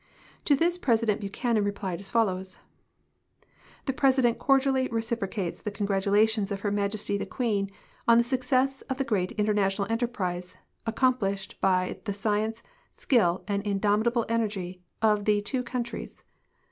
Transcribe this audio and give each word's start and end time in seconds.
4'o 0.47 0.57
this 0.57 0.79
President 0.79 1.21
Buchanan 1.21 1.63
replied 1.63 1.99
as 1.99 2.09
follows: 2.09 2.57
"The 3.85 3.93
President 3.93 4.39
cordially 4.39 4.87
reciprocates 4.87 5.61
the 5.61 5.69
congratulations 5.69 6.51
of 6.51 6.61
Her 6.61 6.71
IMajesty 6.71 7.19
the 7.19 7.27
Queen 7.27 7.69
on 8.07 8.17
the 8.17 8.23
success 8.23 8.81
of 8.89 8.97
the 8.97 9.03
great 9.03 9.33
international 9.33 9.85
enterprise 9.91 10.55
aci'om 10.87 11.19
plished 11.19 11.53
l)y 11.61 11.97
the 12.05 12.13
science, 12.13 12.63
skill, 12.95 13.43
and 13.47 13.61
indomitable 13.61 14.25
enersry 14.27 14.79
of 15.03 15.25
the 15.25 15.39
two 15.39 15.61
countries. 15.61 16.23